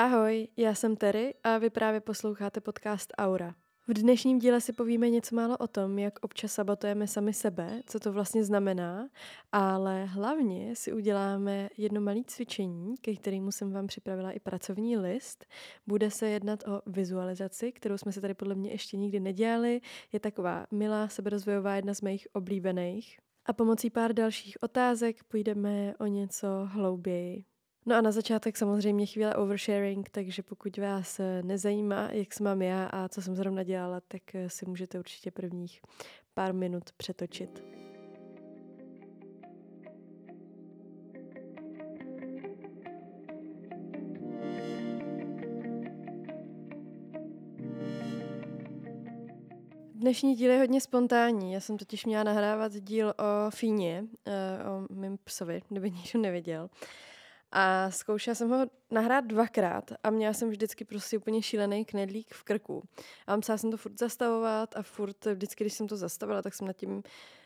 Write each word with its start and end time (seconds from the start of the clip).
Ahoj, 0.00 0.48
já 0.56 0.74
jsem 0.74 0.96
Terry 0.96 1.34
a 1.44 1.58
vy 1.58 1.70
právě 1.70 2.00
posloucháte 2.00 2.60
podcast 2.60 3.12
Aura. 3.18 3.54
V 3.88 3.92
dnešním 3.92 4.38
díle 4.38 4.60
si 4.60 4.72
povíme 4.72 5.10
něco 5.10 5.36
málo 5.36 5.56
o 5.56 5.66
tom, 5.66 5.98
jak 5.98 6.18
občas 6.22 6.52
sabotujeme 6.52 7.06
sami 7.06 7.32
sebe, 7.32 7.82
co 7.86 8.00
to 8.00 8.12
vlastně 8.12 8.44
znamená, 8.44 9.08
ale 9.52 10.04
hlavně 10.04 10.76
si 10.76 10.92
uděláme 10.92 11.68
jedno 11.76 12.00
malé 12.00 12.20
cvičení, 12.26 12.96
ke 12.96 13.14
kterému 13.14 13.52
jsem 13.52 13.72
vám 13.72 13.86
připravila 13.86 14.30
i 14.30 14.40
pracovní 14.40 14.96
list. 14.96 15.46
Bude 15.86 16.10
se 16.10 16.28
jednat 16.28 16.68
o 16.68 16.82
vizualizaci, 16.86 17.72
kterou 17.72 17.98
jsme 17.98 18.12
se 18.12 18.20
tady 18.20 18.34
podle 18.34 18.54
mě 18.54 18.70
ještě 18.70 18.96
nikdy 18.96 19.20
nedělali. 19.20 19.80
Je 20.12 20.20
taková 20.20 20.66
milá 20.70 21.08
seberozvojová, 21.08 21.76
jedna 21.76 21.94
z 21.94 22.00
mých 22.00 22.26
oblíbených. 22.32 23.18
A 23.46 23.52
pomocí 23.52 23.90
pár 23.90 24.12
dalších 24.12 24.56
otázek 24.60 25.24
půjdeme 25.24 25.94
o 26.00 26.06
něco 26.06 26.48
hlouběji. 26.72 27.44
No 27.88 27.96
a 27.96 28.00
na 28.00 28.12
začátek 28.12 28.56
samozřejmě 28.56 29.06
chvíle 29.06 29.34
oversharing, 29.34 30.08
takže 30.08 30.42
pokud 30.42 30.76
vás 30.78 31.20
eh, 31.20 31.42
nezajímá, 31.42 32.08
jak 32.12 32.32
se 32.32 32.44
mám 32.44 32.62
já 32.62 32.86
a 32.86 33.08
co 33.08 33.22
jsem 33.22 33.36
zrovna 33.36 33.62
dělala, 33.62 34.00
tak 34.08 34.34
eh, 34.34 34.50
si 34.50 34.66
můžete 34.66 34.98
určitě 34.98 35.30
prvních 35.30 35.80
pár 36.34 36.54
minut 36.54 36.92
přetočit. 36.96 37.64
Dnešní 49.94 50.34
díl 50.34 50.50
je 50.50 50.58
hodně 50.58 50.80
spontánní. 50.80 51.52
Já 51.52 51.60
jsem 51.60 51.78
totiž 51.78 52.06
měla 52.06 52.24
nahrávat 52.24 52.72
díl 52.72 53.08
o 53.08 53.50
Fíně, 53.50 54.04
eh, 54.26 54.64
o 54.64 54.94
mém 54.94 55.18
psovi, 55.24 55.62
kdyby 55.68 55.90
někdo 56.04 56.20
nevěděl. 56.20 56.70
A 57.52 57.90
zkoušela 57.90 58.34
jsem 58.34 58.50
ho 58.50 58.66
nahrát 58.90 59.24
dvakrát 59.24 59.90
a 60.02 60.10
měla 60.10 60.32
jsem 60.32 60.50
vždycky 60.50 60.84
prostě 60.84 61.18
úplně 61.18 61.42
šílený 61.42 61.84
knedlík 61.84 62.34
v 62.34 62.42
krku. 62.42 62.82
A 63.26 63.36
musela 63.36 63.58
jsem 63.58 63.70
to 63.70 63.76
furt 63.76 63.98
zastavovat 63.98 64.76
a 64.76 64.82
furt 64.82 65.24
vždycky, 65.24 65.64
když 65.64 65.72
jsem 65.72 65.88
to 65.88 65.96
zastavila, 65.96 66.42
tak 66.42 66.54
jsem 66.54 66.66
nad 66.66 66.76
tím 66.76 67.02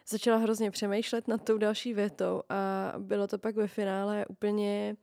začala 0.08 0.36
hrozně 0.36 0.70
přemýšlet 0.70 1.28
nad 1.28 1.44
tou 1.44 1.58
další 1.58 1.94
větou 1.94 2.42
a 2.48 2.92
bylo 2.98 3.26
to 3.26 3.38
pak 3.38 3.56
ve 3.56 3.68
finále 3.68 4.26
úplně 4.26 4.96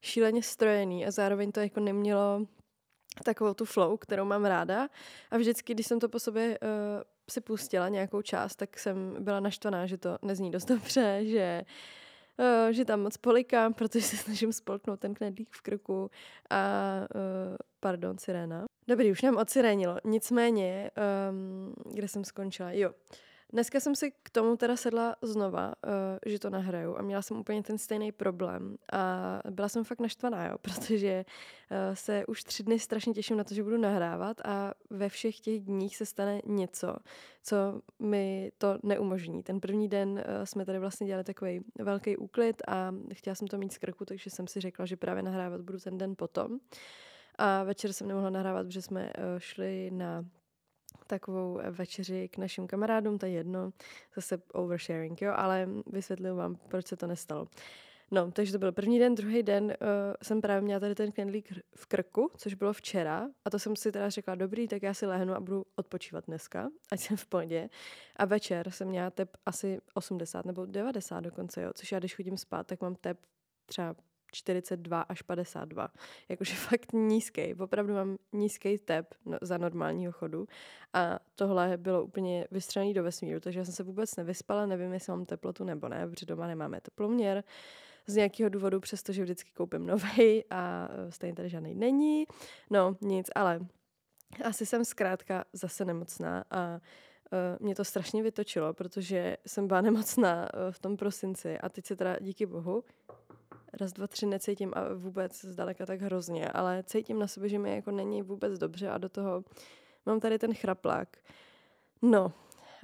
šíleně 0.00 0.42
strojený 0.42 1.06
a 1.06 1.10
zároveň 1.10 1.52
to 1.52 1.60
jako 1.60 1.80
nemělo 1.80 2.46
takovou 3.24 3.54
tu 3.54 3.64
flow, 3.64 3.96
kterou 3.96 4.24
mám 4.24 4.44
ráda. 4.44 4.88
A 5.30 5.36
vždycky, 5.36 5.74
když 5.74 5.86
jsem 5.86 6.00
to 6.00 6.08
po 6.08 6.18
sobě 6.18 6.58
uh, 6.62 6.68
si 7.30 7.40
pustila 7.40 7.88
nějakou 7.88 8.22
část, 8.22 8.56
tak 8.56 8.78
jsem 8.78 9.16
byla 9.18 9.40
naštvaná, 9.40 9.86
že 9.86 9.98
to 9.98 10.18
nezní 10.22 10.50
dost 10.50 10.64
dobře, 10.64 11.20
že 11.24 11.62
uh, 11.64 12.01
že 12.70 12.84
tam 12.84 13.00
moc 13.00 13.16
polikám, 13.16 13.74
protože 13.78 14.02
se 14.02 14.16
snažím 14.16 14.52
spolknout 14.52 15.00
ten 15.00 15.14
knedlík 15.14 15.48
v 15.50 15.60
krku 15.60 16.10
a 16.50 17.00
uh, 17.14 17.56
pardon, 17.80 18.18
siréna. 18.18 18.64
Dobrý, 18.88 19.10
už 19.10 19.22
nám 19.22 19.36
odsirénilo. 19.36 19.96
Nicméně, 20.04 20.90
um, 21.30 21.74
kde 21.94 22.08
jsem 22.08 22.24
skončila? 22.24 22.72
Jo. 22.72 22.92
Dneska 23.52 23.80
jsem 23.80 23.94
si 23.94 24.12
k 24.22 24.30
tomu 24.30 24.56
teda 24.56 24.76
sedla 24.76 25.16
znova, 25.22 25.66
uh, 25.86 25.92
že 26.26 26.38
to 26.38 26.50
nahraju 26.50 26.96
a 26.98 27.02
měla 27.02 27.22
jsem 27.22 27.36
úplně 27.36 27.62
ten 27.62 27.78
stejný 27.78 28.12
problém 28.12 28.76
a 28.92 29.40
byla 29.50 29.68
jsem 29.68 29.84
fakt 29.84 30.00
naštvaná, 30.00 30.46
jo, 30.46 30.58
protože 30.62 31.24
uh, 31.24 31.94
se 31.94 32.26
už 32.26 32.44
tři 32.44 32.62
dny 32.62 32.78
strašně 32.78 33.14
těším 33.14 33.36
na 33.36 33.44
to, 33.44 33.54
že 33.54 33.62
budu 33.62 33.76
nahrávat 33.76 34.40
a 34.44 34.74
ve 34.90 35.08
všech 35.08 35.40
těch 35.40 35.60
dních 35.60 35.96
se 35.96 36.06
stane 36.06 36.40
něco, 36.46 36.96
co 37.42 37.56
mi 37.98 38.52
to 38.58 38.78
neumožní. 38.82 39.42
Ten 39.42 39.60
první 39.60 39.88
den 39.88 40.10
uh, 40.10 40.44
jsme 40.44 40.64
tady 40.64 40.78
vlastně 40.78 41.06
dělali 41.06 41.24
takový 41.24 41.60
velký 41.78 42.16
úklid 42.16 42.62
a 42.68 42.94
chtěla 43.12 43.34
jsem 43.34 43.48
to 43.48 43.58
mít 43.58 43.72
z 43.72 43.78
krku, 43.78 44.04
takže 44.04 44.30
jsem 44.30 44.46
si 44.46 44.60
řekla, 44.60 44.86
že 44.86 44.96
právě 44.96 45.22
nahrávat 45.22 45.60
budu 45.60 45.78
ten 45.78 45.98
den 45.98 46.14
potom. 46.16 46.58
A 47.38 47.62
večer 47.62 47.92
jsem 47.92 48.08
nemohla 48.08 48.30
nahrávat, 48.30 48.66
protože 48.66 48.82
jsme 48.82 49.12
šli 49.38 49.90
na 49.90 50.24
takovou 51.06 51.60
večeři 51.70 52.28
k 52.28 52.38
našim 52.38 52.66
kamarádům, 52.66 53.18
to 53.18 53.26
je 53.26 53.32
jedno, 53.32 53.72
zase 54.14 54.42
oversharing, 54.52 55.22
jo, 55.22 55.32
ale 55.36 55.68
vysvětlím 55.86 56.36
vám, 56.36 56.56
proč 56.68 56.86
se 56.86 56.96
to 56.96 57.06
nestalo. 57.06 57.48
No, 58.10 58.32
takže 58.32 58.52
to 58.52 58.58
byl 58.58 58.72
první 58.72 58.98
den, 58.98 59.14
druhý 59.14 59.42
den 59.42 59.64
uh, 59.64 59.72
jsem 60.22 60.40
právě 60.40 60.62
měla 60.62 60.80
tady 60.80 60.94
ten 60.94 61.12
knedlík 61.12 61.52
v 61.76 61.86
krku, 61.86 62.30
což 62.36 62.54
bylo 62.54 62.72
včera 62.72 63.28
a 63.44 63.50
to 63.50 63.58
jsem 63.58 63.76
si 63.76 63.92
teda 63.92 64.10
řekla, 64.10 64.34
dobrý, 64.34 64.68
tak 64.68 64.82
já 64.82 64.94
si 64.94 65.06
lehnu 65.06 65.34
a 65.34 65.40
budu 65.40 65.64
odpočívat 65.76 66.24
dneska, 66.26 66.70
ať 66.92 67.00
jsem 67.00 67.16
v 67.16 67.26
pohodě. 67.26 67.68
A 68.16 68.24
večer 68.24 68.70
jsem 68.70 68.88
měla 68.88 69.10
tep 69.10 69.36
asi 69.46 69.80
80 69.94 70.46
nebo 70.46 70.66
90 70.66 71.20
dokonce, 71.20 71.62
jo, 71.62 71.70
což 71.74 71.92
já 71.92 71.98
když 71.98 72.14
chodím 72.14 72.36
spát, 72.36 72.66
tak 72.66 72.80
mám 72.80 72.94
tep 72.94 73.18
třeba 73.66 73.94
42 74.32 75.00
až 75.00 75.22
52. 75.22 75.88
Jakože 76.28 76.54
fakt 76.68 76.92
nízký. 76.92 77.54
Opravdu 77.54 77.94
mám 77.94 78.16
nízký 78.32 78.78
tep 78.78 79.14
no, 79.24 79.38
za 79.42 79.58
normálního 79.58 80.12
chodu. 80.12 80.46
A 80.92 81.18
tohle 81.34 81.76
bylo 81.76 82.04
úplně 82.04 82.46
vystřelený 82.50 82.94
do 82.94 83.02
vesmíru, 83.02 83.40
takže 83.40 83.58
já 83.58 83.64
jsem 83.64 83.74
se 83.74 83.82
vůbec 83.82 84.16
nevyspala, 84.16 84.66
nevím, 84.66 84.92
jestli 84.92 85.12
mám 85.12 85.24
teplotu 85.24 85.64
nebo 85.64 85.88
ne, 85.88 86.08
protože 86.08 86.26
doma 86.26 86.46
nemáme 86.46 86.80
teploměr 86.80 87.44
z 88.06 88.16
nějakého 88.16 88.48
důvodu, 88.48 88.80
přestože 88.80 89.22
vždycky 89.22 89.50
koupím 89.50 89.86
nový 89.86 90.44
a 90.50 90.88
e, 90.90 91.12
stejně 91.12 91.34
tady 91.34 91.48
žádný 91.48 91.74
není. 91.74 92.24
No, 92.70 92.96
nic, 93.00 93.30
ale 93.34 93.60
asi 94.44 94.66
jsem 94.66 94.84
zkrátka 94.84 95.44
zase 95.52 95.84
nemocná 95.84 96.44
a 96.50 96.80
Uh, 97.32 97.66
mě 97.66 97.74
to 97.74 97.84
strašně 97.84 98.22
vytočilo, 98.22 98.74
protože 98.74 99.36
jsem 99.46 99.66
byla 99.66 99.80
nemocná 99.80 100.48
uh, 100.54 100.60
v 100.70 100.78
tom 100.78 100.96
prosinci 100.96 101.58
a 101.58 101.68
teď 101.68 101.86
se 101.86 101.96
teda 101.96 102.16
díky 102.20 102.46
bohu 102.46 102.84
raz, 103.80 103.92
dva, 103.92 104.06
tři 104.06 104.26
necítím 104.26 104.72
a 104.74 104.94
vůbec 104.94 105.44
zdaleka 105.44 105.86
tak 105.86 106.00
hrozně, 106.00 106.48
ale 106.48 106.82
cítím 106.86 107.18
na 107.18 107.26
sobě, 107.26 107.48
že 107.48 107.58
mi 107.58 107.74
jako 107.74 107.90
není 107.90 108.22
vůbec 108.22 108.58
dobře 108.58 108.88
a 108.88 108.98
do 108.98 109.08
toho 109.08 109.44
mám 110.06 110.20
tady 110.20 110.38
ten 110.38 110.54
chraplák. 110.54 111.08
No, 112.02 112.32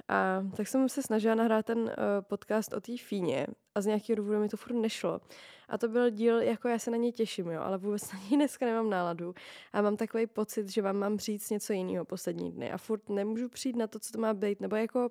a 0.09 0.43
tak 0.55 0.67
jsem 0.67 0.89
se 0.89 1.03
snažila 1.03 1.35
nahrát 1.35 1.65
ten 1.65 1.79
uh, 1.79 1.91
podcast 2.21 2.73
o 2.73 2.81
té 2.81 2.97
fíně 2.97 3.47
a 3.75 3.81
z 3.81 3.85
nějakého 3.85 4.15
důvodu 4.15 4.39
mi 4.39 4.49
to 4.49 4.57
furt 4.57 4.73
nešlo. 4.73 5.21
A 5.69 5.77
to 5.77 5.87
byl 5.87 6.09
díl, 6.09 6.41
jako 6.41 6.67
já 6.67 6.79
se 6.79 6.91
na 6.91 6.97
něj 6.97 7.11
těším, 7.11 7.47
jo, 7.47 7.61
ale 7.61 7.77
vůbec 7.77 8.11
na 8.13 8.19
něj 8.19 8.29
dneska 8.37 8.65
nemám 8.65 8.89
náladu. 8.89 9.35
A 9.73 9.81
mám 9.81 9.97
takový 9.97 10.27
pocit, 10.27 10.69
že 10.69 10.81
vám 10.81 10.97
mám 10.97 11.19
říct 11.19 11.49
něco 11.49 11.73
jiného 11.73 12.05
poslední 12.05 12.51
dny 12.51 12.71
a 12.71 12.77
furt 12.77 13.09
nemůžu 13.09 13.49
přijít 13.49 13.75
na 13.75 13.87
to, 13.87 13.99
co 13.99 14.11
to 14.11 14.19
má 14.19 14.33
být. 14.33 14.61
Nebo 14.61 14.75
jako, 14.75 15.09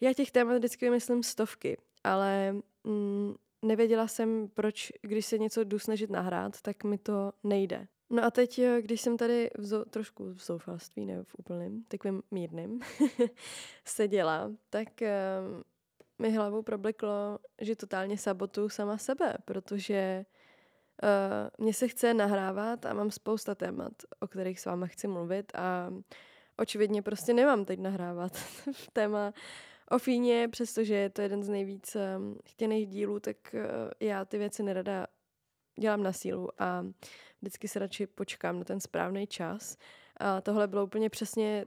já 0.00 0.12
těch 0.12 0.30
témat 0.30 0.56
vždycky 0.56 0.86
vymyslím 0.86 1.22
stovky, 1.22 1.78
ale 2.04 2.54
mm, 2.84 3.34
nevěděla 3.64 4.08
jsem, 4.08 4.48
proč, 4.54 4.92
když 5.02 5.26
se 5.26 5.38
něco 5.38 5.64
jdu 5.64 5.78
snažit 5.78 6.10
nahrát, 6.10 6.60
tak 6.60 6.84
mi 6.84 6.98
to 6.98 7.32
nejde. 7.44 7.86
No 8.10 8.24
a 8.24 8.30
teď, 8.30 8.58
eh, 8.58 8.82
když 8.82 9.00
jsem 9.00 9.16
tady 9.16 9.50
v 9.58 9.64
zo, 9.64 9.84
trošku 9.84 10.24
v 10.24 10.44
zoufalství, 10.44 11.06
ne 11.06 11.22
v 11.22 11.34
úplném, 11.38 11.84
takovým 11.88 12.22
mírným, 12.30 12.80
seděla, 13.84 14.50
tak 14.70 14.88
uh, 15.02 15.62
mi 16.18 16.30
hlavou 16.30 16.62
probliklo, 16.62 17.38
že 17.60 17.76
totálně 17.76 18.18
sabotu 18.18 18.68
sama 18.68 18.98
sebe, 18.98 19.34
protože 19.44 20.24
uh, 21.02 21.64
mě 21.64 21.74
se 21.74 21.88
chce 21.88 22.14
nahrávat 22.14 22.86
a 22.86 22.92
mám 22.94 23.10
spousta 23.10 23.54
témat, 23.54 23.92
o 24.20 24.26
kterých 24.26 24.60
s 24.60 24.64
váma 24.64 24.86
chci 24.86 25.08
mluvit 25.08 25.52
a 25.54 25.90
očividně 26.56 27.02
prostě 27.02 27.34
nemám 27.34 27.64
teď 27.64 27.80
nahrávat 27.80 28.32
téma 28.92 29.32
o 29.90 29.98
Fíně, 29.98 30.48
přestože 30.48 30.94
je 30.94 31.10
to 31.10 31.22
jeden 31.22 31.42
z 31.42 31.48
nejvíc 31.48 31.96
um, 31.96 32.38
chtěných 32.44 32.86
dílů, 32.86 33.20
tak 33.20 33.36
uh, 33.54 33.60
já 34.00 34.24
ty 34.24 34.38
věci 34.38 34.62
nerada 34.62 35.06
dělám 35.80 36.02
na 36.02 36.12
sílu 36.12 36.48
a 36.58 36.86
vždycky 37.42 37.68
se 37.68 37.78
radši 37.78 38.06
počkám 38.06 38.58
na 38.58 38.64
ten 38.64 38.80
správný 38.80 39.26
čas. 39.26 39.76
A 40.16 40.40
tohle 40.40 40.68
bylo 40.68 40.84
úplně 40.84 41.10
přesně 41.10 41.66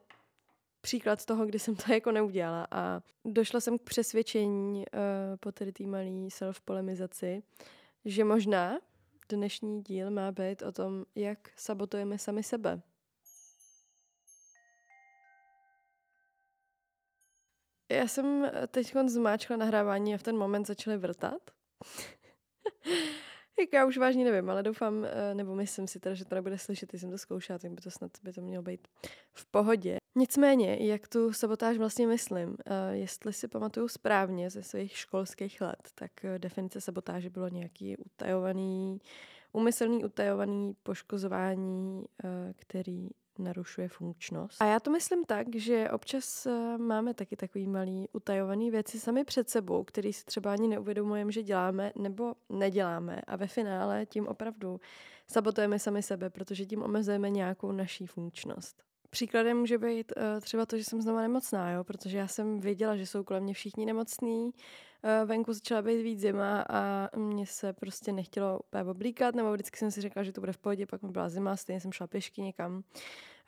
příklad 0.81 1.25
toho, 1.25 1.45
kdy 1.45 1.59
jsem 1.59 1.75
to 1.75 1.91
jako 1.93 2.11
neudělala 2.11 2.67
a 2.71 3.01
došla 3.25 3.59
jsem 3.59 3.77
k 3.77 3.83
přesvědčení 3.83 4.77
uh, 4.79 5.37
po 5.39 5.51
tedy 5.51 5.71
té 5.71 5.83
malé 5.83 6.29
self-polemizaci, 6.29 7.43
že 8.05 8.23
možná 8.23 8.79
dnešní 9.29 9.83
díl 9.83 10.11
má 10.11 10.31
být 10.31 10.61
o 10.61 10.71
tom, 10.71 11.05
jak 11.15 11.49
sabotujeme 11.55 12.17
sami 12.17 12.43
sebe. 12.43 12.81
Já 17.91 18.07
jsem 18.07 18.45
eh, 18.45 18.67
teď 18.67 18.93
zmáčkla 19.05 19.57
nahrávání 19.57 20.13
a 20.13 20.17
v 20.17 20.23
ten 20.23 20.37
moment 20.37 20.67
začaly 20.67 20.97
vrtat. 20.97 21.41
Jak 23.59 23.73
já 23.73 23.85
už 23.85 23.97
vážně 23.97 24.25
nevím, 24.25 24.49
ale 24.49 24.63
doufám, 24.63 25.05
eh, 25.05 25.35
nebo 25.35 25.55
myslím 25.55 25.87
si 25.87 25.99
teda, 25.99 26.15
že 26.15 26.25
to 26.25 26.35
nebude 26.35 26.57
slyšet, 26.57 26.91
jsem 26.93 27.11
to 27.11 27.17
zkoušela, 27.17 27.59
tak 27.59 27.71
by 27.71 27.81
to 27.81 27.91
snad 27.91 28.11
by 28.23 28.33
to 28.33 28.41
mělo 28.41 28.63
být 28.63 28.87
v 29.33 29.45
pohodě. 29.45 29.97
Nicméně, 30.15 30.77
jak 30.87 31.07
tu 31.07 31.33
sabotáž 31.33 31.77
vlastně 31.77 32.07
myslím, 32.07 32.57
eh, 32.65 32.95
jestli 32.95 33.33
si 33.33 33.47
pamatuju 33.47 33.87
správně 33.87 34.49
ze 34.49 34.63
svých 34.63 34.97
školských 34.97 35.61
let, 35.61 35.89
tak 35.95 36.11
definice 36.37 36.81
sabotáže 36.81 37.29
bylo 37.29 37.47
nějaký 37.47 37.97
utajovaný, 37.97 39.01
umyslný 39.51 40.05
utajovaný 40.05 40.75
poškozování, 40.83 42.05
který 42.55 43.09
narušuje 43.39 43.87
funkčnost. 43.89 44.61
A 44.61 44.65
já 44.65 44.79
to 44.79 44.91
myslím 44.91 45.25
tak, 45.25 45.55
že 45.55 45.89
občas 45.89 46.45
eh, 46.45 46.77
máme 46.77 47.13
taky 47.13 47.35
takový 47.35 47.67
malý 47.67 48.07
utajovaný 48.13 48.71
věci 48.71 48.99
sami 48.99 49.23
před 49.23 49.49
sebou, 49.49 49.83
který 49.83 50.13
si 50.13 50.25
třeba 50.25 50.51
ani 50.51 50.67
neuvědomujeme, 50.67 51.31
že 51.31 51.43
děláme 51.43 51.91
nebo 51.95 52.33
neděláme 52.49 53.21
a 53.27 53.35
ve 53.35 53.47
finále 53.47 54.05
tím 54.05 54.27
opravdu 54.27 54.79
sabotujeme 55.27 55.79
sami 55.79 56.03
sebe, 56.03 56.29
protože 56.29 56.65
tím 56.65 56.83
omezujeme 56.83 57.29
nějakou 57.29 57.71
naší 57.71 58.07
funkčnost. 58.07 58.83
Příkladem 59.09 59.57
může 59.57 59.77
být 59.77 60.13
uh, 60.17 60.41
třeba 60.41 60.65
to, 60.65 60.77
že 60.77 60.83
jsem 60.83 61.01
znova 61.01 61.21
nemocná, 61.21 61.71
jo? 61.71 61.83
protože 61.83 62.17
já 62.17 62.27
jsem 62.27 62.59
věděla, 62.59 62.95
že 62.95 63.05
jsou 63.05 63.23
kolem 63.23 63.43
mě 63.43 63.53
všichni 63.53 63.85
nemocní, 63.85 64.51
venku 65.25 65.53
začala 65.53 65.81
být 65.81 66.01
víc 66.01 66.19
zima 66.19 66.65
a 66.69 67.09
mě 67.17 67.45
se 67.45 67.73
prostě 67.73 68.11
nechtělo 68.11 68.59
úplně 68.59 68.83
oblíkat, 68.83 69.35
nebo 69.35 69.53
vždycky 69.53 69.77
jsem 69.77 69.91
si 69.91 70.01
řekla, 70.01 70.23
že 70.23 70.31
to 70.31 70.41
bude 70.41 70.53
v 70.53 70.57
pohodě, 70.57 70.85
pak 70.85 71.01
mi 71.01 71.09
byla 71.09 71.29
zima, 71.29 71.55
stejně 71.55 71.81
jsem 71.81 71.91
šla 71.91 72.07
pěšky 72.07 72.41
někam 72.41 72.83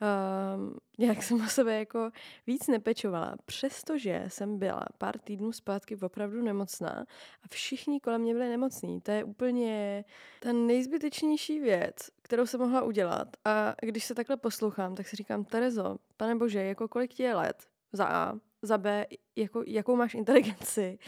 uh, 0.02 0.74
nějak 0.98 1.18
jsem 1.24 1.42
o 1.42 1.50
sebe 1.50 1.80
jako 1.80 2.12
víc 2.48 2.68
nepečovala, 2.68 3.36
přestože 3.46 4.26
jsem 4.28 4.60
byla 4.60 4.86
pár 4.98 5.20
týdnů 5.20 5.52
zpátky 5.52 5.98
opravdu 6.02 6.42
nemocná 6.42 7.06
a 7.44 7.48
všichni 7.50 8.00
kolem 8.00 8.22
mě 8.22 8.34
byli 8.34 8.50
nemocní. 8.50 9.02
To 9.02 9.12
je 9.12 9.24
úplně 9.24 10.06
ta 10.40 10.54
nejzbytečnější 10.54 11.60
věc, 11.60 11.96
kterou 12.22 12.46
jsem 12.46 12.60
mohla 12.60 12.82
udělat. 12.82 13.28
A 13.46 13.76
když 13.82 14.04
se 14.04 14.16
takhle 14.16 14.38
poslouchám, 14.38 14.96
tak 14.96 15.08
si 15.08 15.16
říkám, 15.16 15.46
Terezo, 15.46 15.98
pane 16.18 16.36
bože, 16.36 16.64
jako 16.64 16.88
kolik 16.88 17.14
ti 17.14 17.24
je 17.24 17.36
let? 17.36 17.68
Za 17.94 18.06
A, 18.06 18.34
za 18.62 18.78
B, 18.78 19.06
jako, 19.36 19.64
jakou 19.68 19.96
máš 19.96 20.14
inteligenci? 20.14 21.00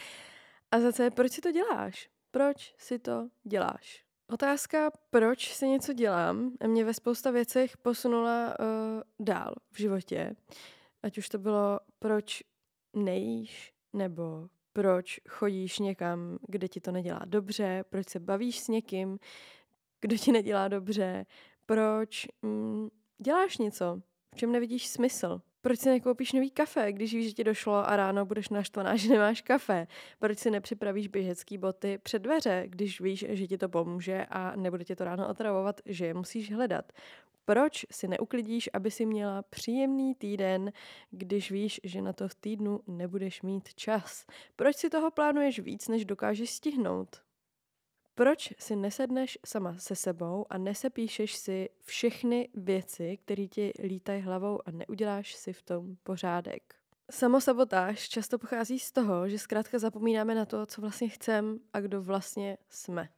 A 0.72 0.80
za 0.80 1.10
proč 1.14 1.32
si 1.32 1.40
to 1.40 1.52
děláš? 1.52 2.10
Proč 2.30 2.74
si 2.78 2.98
to 2.98 3.28
děláš? 3.44 4.04
Otázka, 4.28 4.90
proč 5.10 5.54
si 5.54 5.68
něco 5.68 5.92
dělám, 5.92 6.52
mě 6.66 6.84
ve 6.84 6.94
spousta 6.94 7.30
věcech 7.30 7.76
posunula 7.76 8.56
uh, 8.60 9.26
dál 9.26 9.54
v 9.70 9.78
životě. 9.78 10.36
Ať 11.02 11.18
už 11.18 11.28
to 11.28 11.38
bylo, 11.38 11.80
proč 11.98 12.42
nejíš, 12.96 13.74
nebo 13.92 14.48
proč 14.72 15.20
chodíš 15.28 15.78
někam, 15.78 16.38
kde 16.48 16.68
ti 16.68 16.80
to 16.80 16.92
nedělá 16.92 17.20
dobře, 17.24 17.84
proč 17.88 18.08
se 18.08 18.20
bavíš 18.20 18.60
s 18.60 18.68
někým, 18.68 19.18
kdo 20.00 20.16
ti 20.16 20.32
nedělá 20.32 20.68
dobře, 20.68 21.26
proč 21.66 22.26
mm, 22.42 22.88
děláš 23.18 23.58
něco, 23.58 24.02
v 24.34 24.36
čem 24.36 24.52
nevidíš 24.52 24.88
smysl. 24.88 25.40
Proč 25.62 25.80
si 25.80 25.88
nekoupíš 25.88 26.32
nový 26.32 26.50
kafe, 26.50 26.92
když 26.92 27.14
víš, 27.14 27.26
že 27.26 27.32
ti 27.32 27.44
došlo 27.44 27.88
a 27.88 27.96
ráno 27.96 28.26
budeš 28.26 28.48
naštvaná, 28.48 28.96
že 28.96 29.08
nemáš 29.08 29.40
kafe? 29.40 29.86
Proč 30.18 30.38
si 30.38 30.50
nepřipravíš 30.50 31.08
běžecký 31.08 31.58
boty 31.58 31.98
před 31.98 32.18
dveře, 32.18 32.64
když 32.66 33.00
víš, 33.00 33.24
že 33.28 33.46
ti 33.46 33.58
to 33.58 33.68
pomůže 33.68 34.26
a 34.30 34.56
nebude 34.56 34.84
tě 34.84 34.96
to 34.96 35.04
ráno 35.04 35.28
otravovat, 35.28 35.80
že 35.86 36.06
je 36.06 36.14
musíš 36.14 36.52
hledat? 36.52 36.92
Proč 37.44 37.86
si 37.90 38.08
neuklidíš, 38.08 38.70
aby 38.72 38.90
si 38.90 39.06
měla 39.06 39.42
příjemný 39.42 40.14
týden, 40.14 40.72
když 41.10 41.50
víš, 41.50 41.80
že 41.84 42.02
na 42.02 42.12
to 42.12 42.28
v 42.28 42.34
týdnu 42.34 42.80
nebudeš 42.86 43.42
mít 43.42 43.74
čas? 43.74 44.26
Proč 44.56 44.76
si 44.76 44.90
toho 44.90 45.10
plánuješ 45.10 45.58
víc, 45.58 45.88
než 45.88 46.04
dokážeš 46.04 46.50
stihnout? 46.50 47.22
Proč 48.14 48.52
si 48.58 48.76
nesedneš 48.76 49.38
sama 49.46 49.78
se 49.78 49.96
sebou 49.96 50.46
a 50.50 50.58
nesepíšeš 50.58 51.36
si 51.36 51.68
všechny 51.84 52.48
věci, 52.54 53.18
které 53.24 53.48
ti 53.48 53.72
lítají 53.82 54.22
hlavou 54.22 54.60
a 54.66 54.70
neuděláš 54.70 55.34
si 55.34 55.52
v 55.52 55.62
tom 55.62 55.96
pořádek? 56.02 56.74
Samosabotáž 57.10 58.08
často 58.08 58.38
pochází 58.38 58.78
z 58.78 58.92
toho, 58.92 59.28
že 59.28 59.38
zkrátka 59.38 59.78
zapomínáme 59.78 60.34
na 60.34 60.44
to, 60.44 60.66
co 60.66 60.80
vlastně 60.80 61.08
chceme 61.08 61.58
a 61.72 61.80
kdo 61.80 62.02
vlastně 62.02 62.58
jsme. 62.68 63.08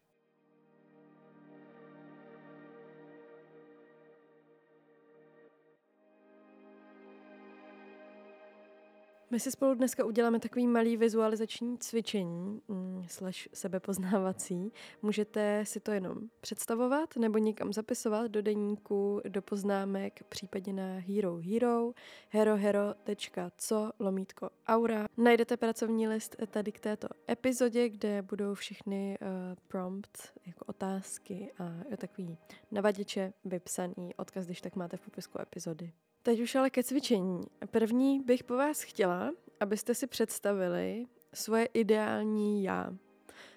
My 9.35 9.41
si 9.41 9.51
spolu 9.51 9.75
dneska 9.75 10.05
uděláme 10.05 10.41
takový 10.41 10.67
malý 10.67 10.97
vizualizační 10.97 11.79
cvičení, 11.79 12.61
mm, 12.69 13.05
slash 13.09 13.49
sebepoznávací. 13.55 14.73
Můžete 15.03 15.65
si 15.65 15.81
to 15.81 15.93
jenom 15.93 16.19
představovat 16.41 17.17
nebo 17.17 17.39
někam 17.39 17.73
zapisovat 17.73 18.27
do 18.27 18.43
deníku, 18.43 19.21
do 19.29 19.43
poznámek, 19.43 20.23
případně 20.29 20.73
na 20.73 20.99
Hero 20.99 21.37
Hero, 21.37 21.93
herohero.co, 22.31 23.93
lomítko 23.99 24.51
aura. 24.67 25.07
Najdete 25.17 25.57
pracovní 25.57 26.09
list 26.09 26.37
tady 26.51 26.73
k 26.73 26.81
této 26.81 27.09
epizodě, 27.31 27.89
kde 27.89 28.23
budou 28.23 28.55
všechny 28.55 29.19
uh, 29.21 29.29
prompts, 29.69 30.33
jako 30.47 30.65
otázky 30.65 31.53
a 31.59 31.97
takový 31.97 32.39
navaděče 32.71 33.33
vypsaný. 33.45 34.15
Odkaz, 34.17 34.47
když 34.47 34.61
tak 34.61 34.77
máte 34.77 34.97
v 34.97 35.01
popisku 35.01 35.41
epizody. 35.41 35.93
Teď 36.25 36.41
už 36.41 36.55
ale 36.55 36.71
ke 36.71 36.83
cvičení. 36.85 37.41
První 37.71 38.21
bych 38.21 38.45
po 38.45 38.57
vás 38.57 38.83
chtěla, 38.83 39.33
abyste 39.61 39.95
si 39.95 40.07
představili 40.07 41.07
svoje 41.35 41.65
ideální 41.65 42.65
já. 42.65 42.91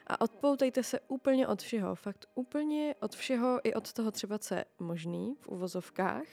A 0.08 0.22
odpoutejte 0.22 0.84
se 0.84 1.00
úplně 1.08 1.48
od 1.48 1.62
všeho, 1.62 1.96
fakt 1.96 2.25
úplně 2.36 2.96
od 3.02 3.16
všeho, 3.16 3.60
i 3.64 3.74
od 3.74 3.94
toho 3.94 4.12
třeba, 4.12 4.40
co 4.40 4.54
je 4.56 4.66
možný 4.80 5.36
v 5.40 5.48
uvozovkách. 5.48 6.28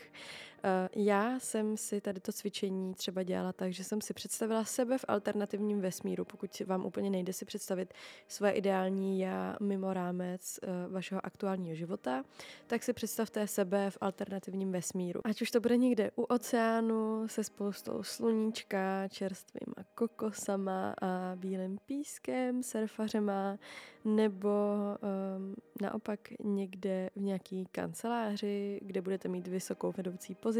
Eh, 0.66 0.88
já 0.96 1.38
jsem 1.40 1.76
si 1.76 2.00
tady 2.00 2.20
to 2.20 2.32
cvičení 2.32 2.94
třeba 2.94 3.22
dělala 3.22 3.52
tak, 3.52 3.72
že 3.72 3.84
jsem 3.84 4.00
si 4.00 4.14
představila 4.14 4.64
sebe 4.64 4.98
v 4.98 5.04
alternativním 5.08 5.80
vesmíru, 5.80 6.24
pokud 6.24 6.60
vám 6.66 6.86
úplně 6.86 7.10
nejde 7.10 7.32
si 7.32 7.44
představit 7.44 7.94
svoje 8.28 8.52
ideální 8.52 9.20
já 9.20 9.56
mimo 9.60 9.92
rámec 9.92 10.58
eh, 10.62 10.68
vašeho 10.88 11.26
aktuálního 11.26 11.74
života, 11.74 12.24
tak 12.66 12.82
si 12.82 12.92
představte 12.92 13.46
sebe 13.46 13.90
v 13.90 13.98
alternativním 14.00 14.72
vesmíru. 14.72 15.20
Ať 15.24 15.42
už 15.42 15.50
to 15.50 15.60
bude 15.60 15.76
někde 15.76 16.10
u 16.16 16.22
oceánu 16.22 17.28
se 17.28 17.44
spoustou 17.44 18.02
sluníčka, 18.02 19.08
čerstvýma 19.08 19.74
kokosama 19.94 20.94
a 21.02 21.32
bílým 21.36 21.78
pískem, 21.86 22.62
surfařema, 22.62 23.58
nebo 24.04 24.48
um, 25.36 25.54
naopak 25.80 26.20
někde 26.44 27.10
v 27.16 27.20
nějaký 27.20 27.66
kanceláři, 27.72 28.80
kde 28.82 29.00
budete 29.00 29.28
mít 29.28 29.48
vysokou 29.48 29.92
vedoucí 29.96 30.34
pozici, 30.34 30.53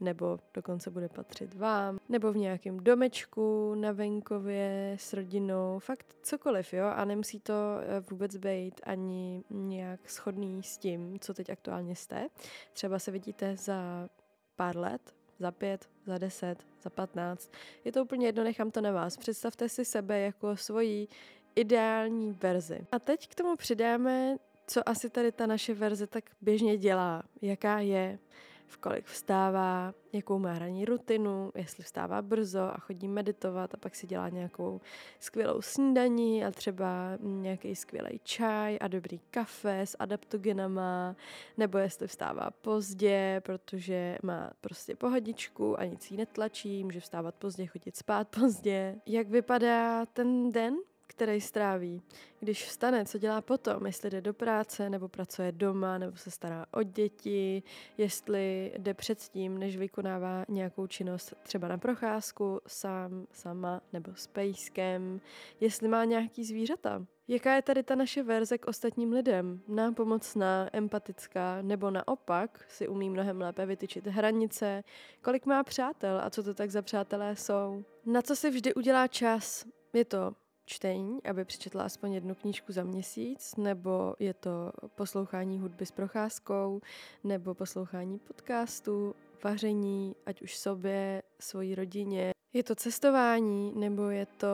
nebo 0.00 0.38
dokonce 0.54 0.90
bude 0.90 1.08
patřit 1.08 1.54
vám, 1.54 1.98
nebo 2.08 2.32
v 2.32 2.36
nějakém 2.36 2.80
domečku 2.80 3.74
na 3.74 3.92
venkově 3.92 4.96
s 5.00 5.12
rodinou, 5.12 5.78
fakt 5.78 6.16
cokoliv, 6.22 6.72
jo, 6.72 6.86
a 6.86 7.04
nemusí 7.04 7.40
to 7.40 7.54
eh, 7.80 8.00
vůbec 8.10 8.36
být 8.36 8.80
ani 8.84 9.44
nějak 9.50 10.00
shodný 10.10 10.62
s 10.62 10.78
tím, 10.78 11.18
co 11.20 11.34
teď 11.34 11.50
aktuálně 11.50 11.96
jste. 11.96 12.28
Třeba 12.72 12.98
se 12.98 13.10
vidíte 13.10 13.56
za 13.56 14.08
pár 14.56 14.76
let, 14.76 15.14
za 15.38 15.50
pět, 15.50 15.88
za 16.06 16.18
deset, 16.18 16.56
za 16.82 16.90
patnáct. 16.90 17.50
Je 17.84 17.92
to 17.92 18.04
úplně 18.04 18.26
jedno, 18.26 18.44
nechám 18.44 18.70
to 18.70 18.80
na 18.80 18.92
vás. 18.92 19.16
Představte 19.16 19.68
si 19.68 19.84
sebe 19.84 20.20
jako 20.20 20.56
svoji 20.56 21.08
ideální 21.56 22.32
verzi. 22.32 22.86
A 22.92 22.98
teď 22.98 23.28
k 23.28 23.34
tomu 23.34 23.56
přidáme, 23.56 24.36
co 24.66 24.88
asi 24.88 25.10
tady 25.10 25.32
ta 25.32 25.46
naše 25.46 25.74
verze 25.74 26.06
tak 26.06 26.30
běžně 26.40 26.76
dělá, 26.76 27.22
jaká 27.42 27.78
je, 27.78 28.18
v 28.66 28.78
kolik 28.78 29.06
vstává, 29.06 29.94
jakou 30.12 30.38
má 30.38 30.58
ranní 30.58 30.84
rutinu, 30.84 31.50
jestli 31.54 31.84
vstává 31.84 32.22
brzo 32.22 32.60
a 32.60 32.78
chodí 32.78 33.08
meditovat 33.08 33.74
a 33.74 33.76
pak 33.76 33.94
si 33.94 34.06
dělá 34.06 34.28
nějakou 34.28 34.80
skvělou 35.20 35.62
snídaní 35.62 36.44
a 36.44 36.50
třeba 36.50 37.18
nějaký 37.20 37.76
skvělý 37.76 38.20
čaj 38.24 38.78
a 38.80 38.88
dobrý 38.88 39.18
kafe 39.30 39.80
s 39.80 39.96
adaptogenama, 39.98 41.16
nebo 41.56 41.78
jestli 41.78 42.06
vstává 42.06 42.50
pozdě, 42.50 43.42
protože 43.44 44.18
má 44.22 44.50
prostě 44.60 44.96
pohodičku 44.96 45.80
a 45.80 45.84
nic 45.84 46.10
jí 46.10 46.16
netlačí, 46.16 46.84
může 46.84 47.00
vstávat 47.00 47.34
pozdě, 47.34 47.66
chodit 47.66 47.96
spát 47.96 48.28
pozdě. 48.28 48.96
Jak 49.06 49.28
vypadá 49.28 50.06
ten 50.06 50.52
den 50.52 50.76
který 51.06 51.40
stráví. 51.40 52.02
Když 52.40 52.64
vstane, 52.64 53.04
co 53.04 53.18
dělá 53.18 53.40
potom, 53.40 53.86
jestli 53.86 54.10
jde 54.10 54.20
do 54.20 54.34
práce, 54.34 54.90
nebo 54.90 55.08
pracuje 55.08 55.52
doma, 55.52 55.98
nebo 55.98 56.16
se 56.16 56.30
stará 56.30 56.66
o 56.70 56.82
děti, 56.82 57.62
jestli 57.98 58.72
jde 58.78 58.94
předtím, 58.94 59.58
než 59.58 59.76
vykonává 59.76 60.44
nějakou 60.48 60.86
činnost 60.86 61.34
třeba 61.42 61.68
na 61.68 61.78
procházku, 61.78 62.60
sám, 62.66 63.26
sama 63.32 63.80
nebo 63.92 64.12
s 64.14 64.26
pejskem, 64.26 65.20
jestli 65.60 65.88
má 65.88 66.04
nějaký 66.04 66.44
zvířata. 66.44 67.06
Jaká 67.28 67.54
je 67.54 67.62
tady 67.62 67.82
ta 67.82 67.94
naše 67.94 68.22
verze 68.22 68.58
k 68.58 68.66
ostatním 68.66 69.12
lidem? 69.12 69.60
Nápomocná, 69.68 70.68
empatická, 70.72 71.62
nebo 71.62 71.90
naopak 71.90 72.64
si 72.68 72.88
umí 72.88 73.10
mnohem 73.10 73.40
lépe 73.40 73.66
vytyčit 73.66 74.06
hranice, 74.06 74.84
kolik 75.22 75.46
má 75.46 75.62
přátel 75.62 76.20
a 76.24 76.30
co 76.30 76.42
to 76.42 76.54
tak 76.54 76.70
za 76.70 76.82
přátelé 76.82 77.36
jsou? 77.36 77.84
Na 78.06 78.22
co 78.22 78.36
si 78.36 78.50
vždy 78.50 78.74
udělá 78.74 79.06
čas? 79.06 79.66
Je 79.92 80.04
to 80.04 80.34
čtení, 80.66 81.22
aby 81.22 81.44
přečetla 81.44 81.84
aspoň 81.84 82.12
jednu 82.12 82.34
knížku 82.34 82.72
za 82.72 82.84
měsíc, 82.84 83.56
nebo 83.56 84.14
je 84.18 84.34
to 84.34 84.72
poslouchání 84.94 85.60
hudby 85.60 85.86
s 85.86 85.90
procházkou, 85.90 86.80
nebo 87.24 87.54
poslouchání 87.54 88.18
podcastu, 88.18 89.14
vaření, 89.44 90.16
ať 90.26 90.42
už 90.42 90.56
sobě, 90.56 91.22
svojí 91.40 91.74
rodině. 91.74 92.32
Je 92.52 92.62
to 92.62 92.74
cestování, 92.74 93.72
nebo 93.76 94.10
je 94.10 94.26
to 94.26 94.48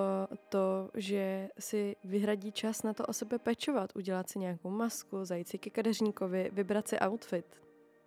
to, 0.49 0.91
že 0.95 1.49
si 1.59 1.97
vyhradí 2.05 2.53
čas 2.53 2.83
na 2.83 2.95
to 2.95 3.07
o 3.07 3.13
sebe 3.13 3.39
pečovat, 3.39 3.91
udělat 3.97 4.31
si 4.31 4.39
nějakou 4.39 4.71
masku, 4.71 5.25
zajít 5.25 5.49
si 5.49 5.59
ke 5.59 5.71
kadeřníkovi, 5.71 6.51
vybrat 6.53 6.89
si 6.89 6.97
outfit. 7.09 7.47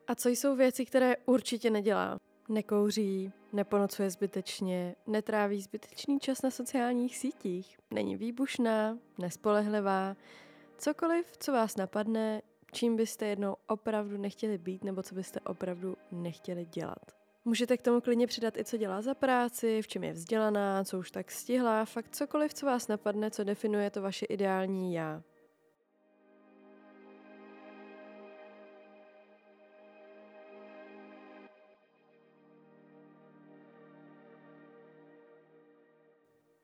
A 0.07 0.15
co 0.15 0.29
jsou 0.29 0.55
věci, 0.55 0.85
které 0.85 1.15
určitě 1.25 1.69
nedělá? 1.69 2.17
Nekouří, 2.49 3.31
neponocuje 3.53 4.09
zbytečně, 4.09 4.95
netráví 5.07 5.61
zbytečný 5.61 6.19
čas 6.19 6.41
na 6.41 6.51
sociálních 6.51 7.17
sítích, 7.17 7.77
není 7.91 8.17
výbušná, 8.17 8.97
nespolehlivá, 9.17 10.15
cokoliv, 10.77 11.37
co 11.37 11.51
vás 11.51 11.77
napadne, 11.77 12.41
čím 12.71 12.95
byste 12.95 13.25
jednou 13.25 13.55
opravdu 13.67 14.17
nechtěli 14.17 14.57
být 14.57 14.83
nebo 14.83 15.03
co 15.03 15.15
byste 15.15 15.39
opravdu 15.39 15.97
nechtěli 16.11 16.65
dělat. 16.65 17.23
Můžete 17.45 17.77
k 17.77 17.81
tomu 17.81 18.01
klidně 18.01 18.27
přidat 18.27 18.57
i 18.57 18.65
co 18.65 18.77
dělá 18.77 19.01
za 19.01 19.13
práci, 19.13 19.81
v 19.81 19.87
čem 19.87 20.03
je 20.03 20.13
vzdělaná, 20.13 20.83
co 20.83 20.99
už 20.99 21.11
tak 21.11 21.31
stihla, 21.31 21.85
fakt 21.85 22.15
cokoliv, 22.15 22.53
co 22.53 22.65
vás 22.65 22.87
napadne, 22.87 23.31
co 23.31 23.43
definuje 23.43 23.89
to 23.89 24.01
vaše 24.01 24.25
ideální 24.25 24.93
já. 24.93 25.21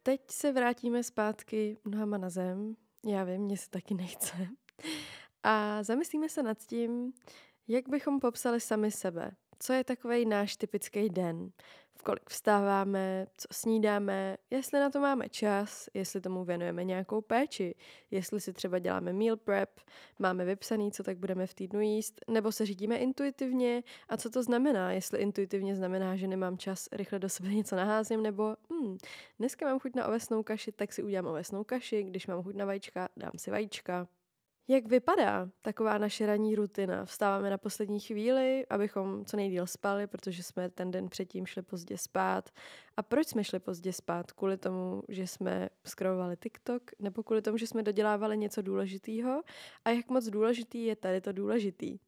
Teď 0.10 0.22
se 0.32 0.51
vrátíme 0.51 1.04
zpátky 1.04 1.78
nohama 1.86 2.18
na 2.18 2.30
zem. 2.30 2.75
Já 3.06 3.24
vím, 3.24 3.42
mně 3.42 3.58
se 3.58 3.70
taky 3.70 3.94
nechce. 3.94 4.48
A 5.44 5.84
zamyslíme 5.84 6.30
se 6.30 6.44
nad 6.44 6.58
tím, 6.58 7.13
jak 7.68 7.89
bychom 7.89 8.20
popsali 8.20 8.60
sami 8.60 8.92
sebe. 8.92 9.32
Co 9.60 9.74
je 9.74 9.84
takový 9.84 10.25
náš 10.25 10.58
typický 10.58 11.10
den? 11.10 11.51
V 12.00 12.03
kolik 12.03 12.29
vstáváme, 12.29 13.27
co 13.38 13.48
snídáme, 13.51 14.38
jestli 14.50 14.79
na 14.79 14.89
to 14.89 15.00
máme 15.00 15.29
čas, 15.29 15.89
jestli 15.94 16.22
tomu 16.22 16.44
věnujeme 16.44 16.84
nějakou 16.84 17.22
péči, 17.22 17.75
jestli 18.12 18.41
si 18.41 18.53
třeba 18.53 18.79
děláme 18.79 19.13
meal 19.13 19.38
prep, 19.38 19.79
máme 20.20 20.46
vypsaný, 20.46 20.91
co 20.91 21.03
tak 21.03 21.18
budeme 21.18 21.48
v 21.48 21.53
týdnu 21.53 21.82
jíst, 21.82 22.22
nebo 22.27 22.51
se 22.51 22.65
řídíme 22.65 22.98
intuitivně 22.98 23.84
a 24.10 24.18
co 24.18 24.29
to 24.29 24.44
znamená, 24.44 24.91
jestli 24.91 25.20
intuitivně 25.20 25.75
znamená, 25.75 26.15
že 26.15 26.27
nemám 26.27 26.58
čas, 26.58 26.89
rychle 26.91 27.20
do 27.20 27.29
sebe 27.29 27.50
něco 27.50 27.75
naházím, 27.75 28.24
nebo 28.24 28.56
hmm, 28.70 28.98
dneska 29.39 29.65
mám 29.65 29.79
chuť 29.79 29.96
na 29.96 30.08
ovesnou 30.08 30.44
kaši, 30.44 30.72
tak 30.72 30.94
si 30.94 31.03
udělám 31.03 31.27
ovesnou 31.27 31.63
kaši, 31.63 32.03
když 32.03 32.27
mám 32.27 32.44
chuť 32.44 32.56
na 32.56 32.65
vajíčka, 32.65 33.10
dám 33.18 33.32
si 33.38 33.51
vajíčka. 33.51 34.08
Jak 34.72 34.88
vypadá 34.88 35.50
taková 35.62 35.98
naše 35.98 36.26
ranní 36.26 36.56
rutina? 36.56 37.06
Vstáváme 37.06 37.50
na 37.50 37.58
poslední 37.58 38.00
chvíli, 38.00 38.66
abychom 38.70 39.26
co 39.26 39.38
nejdíl 39.38 39.68
spali, 39.68 40.08
protože 40.08 40.44
jsme 40.44 40.70
ten 40.70 40.92
den 40.92 41.10
předtím 41.10 41.46
šli 41.46 41.62
pozdě 41.62 41.98
spát. 41.98 42.50
A 42.98 43.04
proč 43.04 43.28
jsme 43.28 43.44
šli 43.44 43.60
pozdě 43.60 43.94
spát? 43.94 44.32
Kvůli 44.32 44.58
tomu, 44.58 45.04
že 45.08 45.28
jsme 45.28 45.70
scrollovali 45.86 46.38
TikTok, 46.38 46.84
nebo 47.00 47.24
kvůli 47.24 47.42
tomu, 47.42 47.58
že 47.58 47.68
jsme 47.68 47.84
dodělávali 47.84 48.38
něco 48.38 48.62
důležitého? 48.62 49.42
A 49.86 49.90
jak 49.90 50.10
moc 50.10 50.26
důležitý 50.26 50.86
je 50.86 50.96
tady 50.96 51.22
to 51.22 51.32
důležitý? 51.32 52.00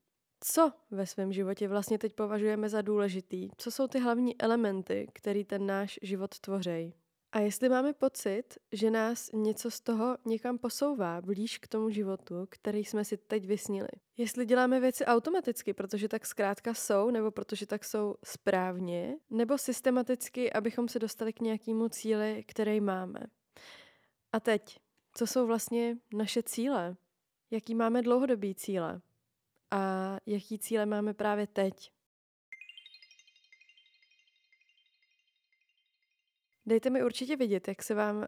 Co 0.44 0.72
ve 0.92 1.06
svém 1.06 1.34
životě 1.34 1.68
vlastně 1.68 1.98
teď 1.98 2.14
považujeme 2.14 2.70
za 2.70 2.82
důležitý? 2.82 3.50
Co 3.58 3.72
jsou 3.72 3.88
ty 3.88 4.00
hlavní 4.00 4.42
elementy, 4.42 5.08
které 5.14 5.44
ten 5.44 5.66
náš 5.66 6.00
život 6.02 6.40
tvoří? 6.40 6.94
A 7.32 7.40
jestli 7.40 7.70
máme 7.70 7.94
pocit, 7.94 8.44
že 8.72 8.92
nás 8.92 9.32
něco 9.34 9.72
z 9.72 9.82
toho 9.82 10.18
někam 10.26 10.58
posouvá 10.58 11.22
blíž 11.22 11.58
k 11.58 11.68
tomu 11.68 11.90
životu, 11.90 12.48
který 12.50 12.86
jsme 12.86 13.06
si 13.06 13.18
teď 13.18 13.46
vysnili. 13.46 13.88
Jestli 14.18 14.46
děláme 14.46 14.80
věci 14.80 15.06
automaticky, 15.06 15.74
protože 15.74 16.08
tak 16.08 16.26
zkrátka 16.26 16.74
jsou, 16.74 17.12
nebo 17.12 17.32
protože 17.32 17.66
tak 17.66 17.86
jsou 17.86 18.16
správně, 18.24 19.18
nebo 19.30 19.58
systematicky, 19.58 20.54
abychom 20.54 20.88
se 20.88 21.00
dostali 21.00 21.34
k 21.34 21.40
nějakému 21.40 21.90
cíli, 21.90 22.44
který 22.48 22.82
máme. 22.82 23.20
A 24.32 24.40
teď, 24.40 24.80
co 25.14 25.28
jsou 25.28 25.48
vlastně 25.48 25.98
naše 26.14 26.44
cíle? 26.44 26.96
Jaký 27.52 27.76
máme 27.76 28.02
dlouhodobý 28.02 28.56
cíle? 28.56 29.02
A 29.72 30.18
jaký 30.26 30.60
cíle 30.60 30.86
máme 30.86 31.14
právě 31.14 31.48
teď? 31.48 31.92
Dejte 36.72 36.90
mi 36.90 37.04
určitě 37.04 37.36
vidět, 37.36 37.68
jak 37.68 37.84
se 37.84 37.94
vám 37.94 38.18
uh, 38.18 38.26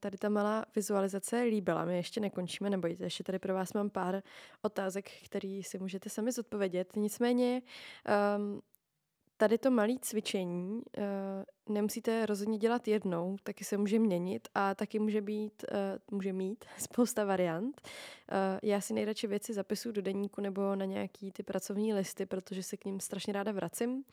tady 0.00 0.18
ta 0.18 0.28
malá 0.28 0.64
vizualizace 0.76 1.42
líbila. 1.42 1.84
My 1.84 1.96
ještě 1.96 2.20
nekončíme, 2.20 2.70
nebojte, 2.70 3.04
ještě 3.04 3.24
tady 3.24 3.38
pro 3.38 3.54
vás 3.54 3.72
mám 3.72 3.90
pár 3.90 4.22
otázek, 4.62 5.10
které 5.24 5.60
si 5.64 5.78
můžete 5.78 6.10
sami 6.10 6.32
zodpovědět. 6.32 6.96
Nicméně 6.96 7.62
um, 8.36 8.62
tady 9.36 9.58
to 9.58 9.70
malé 9.70 9.94
cvičení 10.00 10.82
uh, 10.98 11.74
nemusíte 11.74 12.26
rozhodně 12.26 12.58
dělat 12.58 12.88
jednou, 12.88 13.36
taky 13.42 13.64
se 13.64 13.76
může 13.76 13.98
měnit 13.98 14.48
a 14.54 14.74
taky 14.74 14.98
může 14.98 15.20
být, 15.20 15.64
uh, 15.72 15.78
může 16.10 16.32
mít 16.32 16.64
spousta 16.78 17.24
variant. 17.24 17.80
Uh, 17.84 17.88
já 18.62 18.80
si 18.80 18.94
nejradši 18.94 19.26
věci 19.26 19.54
zapisuju 19.54 19.92
do 19.92 20.02
deníku 20.02 20.40
nebo 20.40 20.76
na 20.76 20.84
nějaký 20.84 21.32
ty 21.32 21.42
pracovní 21.42 21.94
listy, 21.94 22.26
protože 22.26 22.62
se 22.62 22.76
k 22.76 22.84
ním 22.84 23.00
strašně 23.00 23.32
ráda 23.32 23.52
vracím 23.52 23.90
uh, 23.92 24.04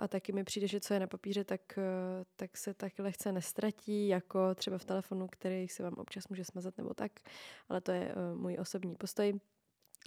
a 0.00 0.08
taky 0.08 0.32
mi 0.32 0.44
přijde, 0.44 0.66
že 0.66 0.80
co 0.80 0.94
je 0.94 1.00
na 1.00 1.06
papíře, 1.06 1.44
tak, 1.44 1.60
uh, 1.76 1.84
tak 2.36 2.56
se 2.56 2.74
tak 2.74 2.92
lehce 2.98 3.32
nestratí, 3.32 4.08
jako 4.08 4.54
třeba 4.54 4.78
v 4.78 4.84
telefonu, 4.84 5.28
který 5.30 5.68
se 5.68 5.82
vám 5.82 5.94
občas 5.94 6.28
může 6.28 6.44
smazat 6.44 6.78
nebo 6.78 6.94
tak, 6.94 7.12
ale 7.68 7.80
to 7.80 7.92
je 7.92 8.14
uh, 8.14 8.40
můj 8.40 8.56
osobní 8.60 8.94
postoj 8.94 9.40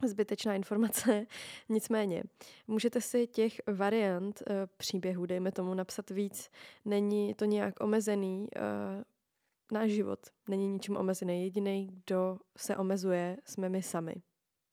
zbytečná 0.08 0.56
informace. 0.56 1.26
Nicméně, 1.70 2.24
můžete 2.68 3.02
si 3.02 3.28
těch 3.28 3.62
variant 3.68 4.44
uh, 4.50 4.56
příběhů, 4.78 5.26
dejme 5.26 5.52
tomu, 5.52 5.74
napsat 5.74 6.10
víc. 6.10 6.50
Není 6.86 7.34
to 7.34 7.46
nějak 7.46 7.84
omezený. 7.84 8.48
Uh, 8.56 9.04
náš 9.72 9.92
život 9.92 10.20
není 10.48 10.68
ničím 10.68 10.98
omezený. 10.98 11.44
Jediný, 11.44 11.90
kdo 12.06 12.38
se 12.58 12.78
omezuje, 12.78 13.38
jsme 13.46 13.70
my 13.70 13.84
sami. 13.84 14.16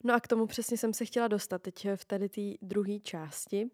No 0.05 0.15
a 0.15 0.21
k 0.21 0.29
tomu 0.29 0.47
přesně 0.47 0.77
jsem 0.77 0.93
se 0.93 1.05
chtěla 1.05 1.29
dostat 1.29 1.63
teď 1.63 1.89
v 1.97 2.05
tady 2.05 2.29
té 2.29 2.41
druhé 2.63 2.99
části. 2.99 3.71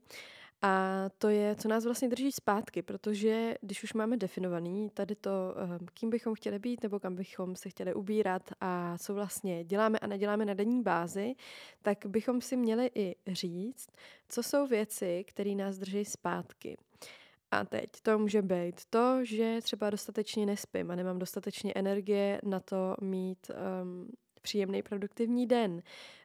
A 0.66 1.04
to 1.18 1.28
je, 1.28 1.54
co 1.54 1.68
nás 1.68 1.84
vlastně 1.84 2.08
drží 2.08 2.32
zpátky, 2.32 2.82
protože 2.82 3.54
když 3.60 3.84
už 3.84 3.92
máme 3.92 4.16
definovaný 4.16 4.90
tady 4.94 5.14
to, 5.14 5.30
ehm, 5.56 5.86
kým 5.94 6.10
bychom 6.10 6.34
chtěli 6.34 6.58
být 6.58 6.82
nebo 6.82 7.00
kam 7.00 7.14
bychom 7.14 7.56
se 7.56 7.68
chtěli 7.68 7.94
ubírat 7.94 8.42
a 8.60 8.98
co 8.98 9.14
vlastně 9.14 9.64
děláme 9.64 9.98
a 9.98 10.06
neděláme 10.06 10.44
na 10.44 10.54
denní 10.54 10.82
bázi, 10.82 11.34
tak 11.82 12.06
bychom 12.06 12.40
si 12.40 12.56
měli 12.56 12.90
i 12.94 13.16
říct, 13.26 13.88
co 14.28 14.42
jsou 14.42 14.66
věci, 14.66 15.24
které 15.26 15.54
nás 15.54 15.78
drží 15.78 16.04
zpátky. 16.04 16.76
A 17.50 17.64
teď 17.64 17.90
to 18.02 18.18
může 18.18 18.42
být 18.42 18.80
to, 18.90 19.24
že 19.24 19.58
třeba 19.62 19.90
dostatečně 19.90 20.46
nespím 20.46 20.90
a 20.90 20.94
nemám 20.94 21.18
dostatečně 21.18 21.72
energie 21.76 22.40
na 22.44 22.60
to 22.60 22.96
mít 23.00 23.50
um, 23.50 24.08
příjemný, 24.44 24.82
produktivní 24.82 25.46
den. 25.46 25.82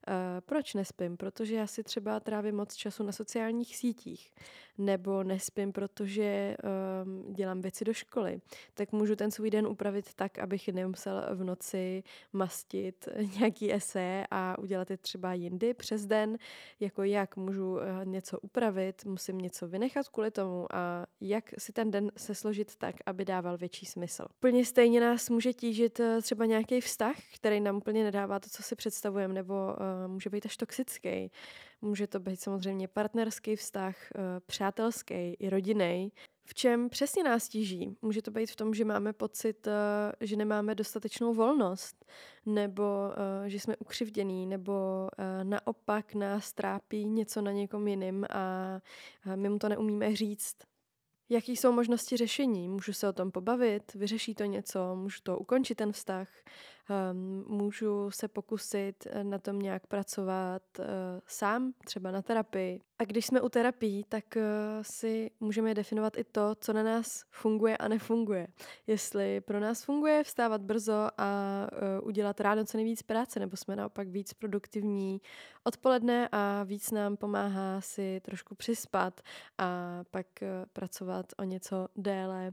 Uh, 0.09 0.41
proč 0.45 0.73
nespím? 0.73 1.17
Protože 1.17 1.55
já 1.55 1.67
si 1.67 1.83
třeba 1.83 2.19
trávím 2.19 2.55
moc 2.55 2.75
času 2.75 3.03
na 3.03 3.11
sociálních 3.11 3.75
sítích 3.75 4.31
nebo 4.79 5.23
nespím, 5.23 5.71
protože 5.71 6.57
um, 7.03 7.33
dělám 7.33 7.61
věci 7.61 7.85
do 7.85 7.93
školy, 7.93 8.41
tak 8.73 8.91
můžu 8.91 9.15
ten 9.15 9.31
svůj 9.31 9.49
den 9.49 9.67
upravit 9.67 10.13
tak, 10.13 10.39
abych 10.39 10.67
nemusel 10.67 11.23
v 11.33 11.43
noci 11.43 12.03
mastit 12.33 13.07
nějaký 13.39 13.73
ese 13.73 14.23
a 14.31 14.59
udělat 14.59 14.91
je 14.91 14.97
třeba 14.97 15.33
jindy 15.33 15.73
přes 15.73 16.05
den, 16.05 16.37
jako 16.79 17.03
jak 17.03 17.35
můžu 17.35 17.73
uh, 17.73 17.79
něco 18.03 18.39
upravit, 18.39 19.05
musím 19.05 19.37
něco 19.37 19.67
vynechat 19.67 20.09
kvůli 20.09 20.31
tomu 20.31 20.75
a 20.75 21.05
jak 21.21 21.43
si 21.57 21.73
ten 21.73 21.91
den 21.91 22.11
se 22.17 22.35
složit 22.35 22.75
tak, 22.75 22.95
aby 23.05 23.25
dával 23.25 23.57
větší 23.57 23.85
smysl. 23.85 24.25
Úplně 24.37 24.65
stejně 24.65 25.01
nás 25.01 25.29
může 25.29 25.53
tížit 25.53 25.99
uh, 25.99 26.05
třeba 26.21 26.45
nějaký 26.45 26.81
vztah, 26.81 27.15
který 27.35 27.59
nám 27.59 27.77
úplně 27.77 28.03
nedává 28.03 28.39
to, 28.39 28.49
co 28.49 28.63
si 28.63 28.75
představujeme, 28.75 29.33
nebo 29.33 29.53
uh, 29.53 29.98
může 30.07 30.29
být 30.29 30.45
až 30.45 30.57
toxický. 30.57 31.31
Může 31.81 32.07
to 32.07 32.19
být 32.19 32.41
samozřejmě 32.41 32.87
partnerský 32.87 33.55
vztah, 33.55 33.95
eh, 34.15 34.19
přátelský 34.45 35.33
i 35.33 35.49
rodinný. 35.49 36.11
V 36.45 36.53
čem 36.53 36.89
přesně 36.89 37.23
nás 37.23 37.49
tíží? 37.49 37.97
Může 38.01 38.21
to 38.21 38.31
být 38.31 38.51
v 38.51 38.55
tom, 38.55 38.73
že 38.73 38.85
máme 38.85 39.13
pocit, 39.13 39.67
eh, 39.67 39.71
že 40.21 40.35
nemáme 40.35 40.75
dostatečnou 40.75 41.33
volnost, 41.33 42.05
nebo 42.45 42.83
eh, 43.45 43.49
že 43.49 43.59
jsme 43.59 43.77
ukřivdění, 43.77 44.47
nebo 44.47 44.73
naopak 45.43 46.13
nás 46.13 46.53
trápí 46.53 47.05
něco 47.05 47.41
na 47.41 47.51
někom 47.51 47.87
jiným 47.87 48.25
a 48.29 48.81
my 49.35 49.49
mu 49.49 49.59
to 49.59 49.69
neumíme 49.69 50.15
říct. 50.15 50.55
Jaký 51.31 51.55
jsou 51.55 51.71
možnosti 51.71 52.17
řešení? 52.17 52.69
Můžu 52.69 52.93
se 52.93 53.09
o 53.09 53.13
tom 53.13 53.31
pobavit? 53.31 53.93
Vyřeší 53.93 54.35
to 54.35 54.45
něco? 54.45 54.95
Můžu 54.95 55.19
to 55.23 55.39
ukončit 55.39 55.75
ten 55.75 55.91
vztah? 55.91 56.27
Um, 56.89 57.45
můžu 57.47 58.11
se 58.11 58.27
pokusit 58.27 59.07
eh, 59.09 59.23
na 59.23 59.39
tom 59.39 59.59
nějak 59.59 59.87
pracovat 59.87 60.61
uh, 60.79 60.85
sám, 61.27 61.73
třeba 61.85 62.11
na 62.11 62.21
terapii. 62.21 62.81
A 62.99 63.03
když 63.03 63.25
jsme 63.25 63.41
u 63.41 63.49
terapii, 63.49 64.03
tak 64.09 64.23
uh, 64.35 64.43
si 64.81 65.31
můžeme 65.39 65.73
definovat 65.73 66.17
i 66.17 66.23
to, 66.23 66.55
co 66.55 66.73
na 66.73 66.83
nás 66.83 67.23
funguje 67.31 67.77
a 67.77 67.87
nefunguje. 67.87 68.47
Jestli 68.87 69.41
pro 69.41 69.59
nás 69.59 69.83
funguje 69.83 70.23
vstávat 70.23 70.61
brzo 70.61 71.07
a 71.17 71.67
udělat 72.03 72.41
ráno 72.41 72.65
co 72.65 72.77
nejvíc 72.77 73.01
práce, 73.01 73.39
nebo 73.39 73.57
jsme 73.57 73.75
naopak 73.75 74.07
víc 74.07 74.33
produktivní 74.33 75.21
odpoledne 75.63 76.29
a 76.31 76.63
víc 76.63 76.91
nám 76.91 77.17
pomáhá 77.17 77.81
si 77.81 78.21
trošku 78.23 78.55
přispat 78.55 79.21
a 79.57 79.99
pak 80.11 80.27
pracovat 80.73 81.25
o 81.37 81.43
něco 81.43 81.87
déle 81.95 82.51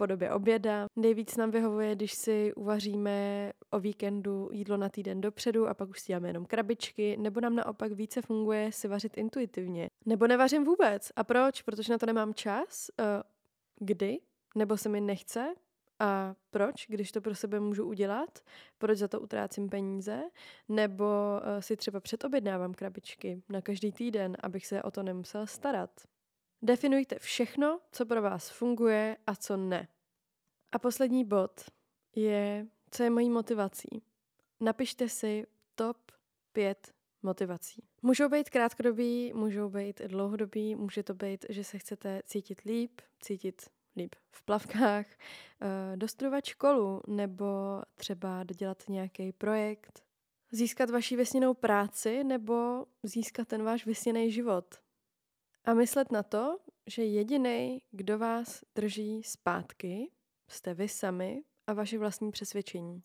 podobě 0.00 0.30
oběda. 0.30 0.86
Nejvíc 0.96 1.36
nám 1.36 1.50
vyhovuje, 1.50 1.94
když 1.94 2.12
si 2.14 2.54
uvaříme 2.54 3.52
o 3.70 3.80
víkendu 3.80 4.48
jídlo 4.52 4.76
na 4.76 4.88
týden 4.88 5.20
dopředu 5.20 5.68
a 5.68 5.74
pak 5.74 5.88
už 5.88 6.00
si 6.00 6.06
děláme 6.06 6.28
jenom 6.28 6.46
krabičky, 6.46 7.16
nebo 7.16 7.40
nám 7.40 7.54
naopak 7.54 7.92
více 7.92 8.22
funguje 8.22 8.72
si 8.72 8.88
vařit 8.88 9.18
intuitivně. 9.18 9.90
Nebo 10.06 10.26
nevařím 10.26 10.64
vůbec. 10.64 11.12
A 11.16 11.24
proč? 11.24 11.62
Protože 11.62 11.92
na 11.92 11.98
to 11.98 12.06
nemám 12.06 12.34
čas. 12.34 12.90
Uh, 13.00 13.06
kdy? 13.78 14.18
Nebo 14.54 14.76
se 14.76 14.88
mi 14.88 15.00
nechce? 15.00 15.54
A 15.98 16.34
proč, 16.50 16.86
když 16.88 17.12
to 17.12 17.20
pro 17.20 17.34
sebe 17.34 17.60
můžu 17.60 17.84
udělat? 17.84 18.38
Proč 18.78 18.98
za 18.98 19.08
to 19.08 19.20
utrácím 19.20 19.68
peníze? 19.68 20.22
Nebo 20.68 21.04
uh, 21.04 21.60
si 21.60 21.76
třeba 21.76 22.00
předobjednávám 22.00 22.74
krabičky 22.74 23.42
na 23.48 23.60
každý 23.60 23.92
týden, 23.92 24.36
abych 24.42 24.66
se 24.66 24.82
o 24.82 24.90
to 24.90 25.02
nemusel 25.02 25.46
starat? 25.46 25.90
Definujte 26.62 27.18
všechno, 27.18 27.80
co 27.92 28.06
pro 28.06 28.22
vás 28.22 28.50
funguje 28.50 29.16
a 29.26 29.36
co 29.36 29.56
ne. 29.56 29.88
A 30.72 30.78
poslední 30.78 31.24
bod 31.24 31.70
je, 32.16 32.66
co 32.90 33.02
je 33.02 33.10
mojí 33.10 33.30
motivací. 33.30 34.02
Napište 34.60 35.08
si 35.08 35.46
top 35.74 35.96
5 36.52 36.92
motivací. 37.22 37.84
Můžou 38.02 38.28
být 38.28 38.50
krátkodobí, 38.50 39.32
můžou 39.32 39.68
být 39.68 40.00
dlouhodobí, 40.00 40.74
může 40.74 41.02
to 41.02 41.14
být, 41.14 41.46
že 41.48 41.64
se 41.64 41.78
chcete 41.78 42.22
cítit 42.26 42.60
líp, 42.60 43.00
cítit 43.20 43.62
líp 43.96 44.14
v 44.30 44.42
plavkách, 44.42 45.06
eh, 45.06 45.96
dostudovat 45.96 46.44
školu 46.44 47.02
nebo 47.06 47.46
třeba 47.94 48.44
dodělat 48.44 48.82
nějaký 48.88 49.32
projekt, 49.32 50.04
získat 50.52 50.90
vaši 50.90 51.16
vysněnou 51.16 51.54
práci 51.54 52.24
nebo 52.24 52.86
získat 53.02 53.48
ten 53.48 53.62
váš 53.62 53.86
vysněný 53.86 54.30
život. 54.32 54.74
A 55.64 55.74
myslet 55.74 56.12
na 56.12 56.22
to, 56.22 56.58
že 56.86 57.04
jediný, 57.04 57.82
kdo 57.90 58.18
vás 58.18 58.64
drží 58.74 59.22
zpátky, 59.22 60.10
jste 60.48 60.74
vy 60.74 60.88
sami 60.88 61.42
a 61.66 61.72
vaše 61.72 61.98
vlastní 61.98 62.30
přesvědčení. 62.30 63.02